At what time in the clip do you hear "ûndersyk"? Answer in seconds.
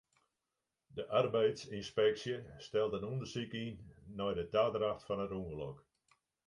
3.11-3.51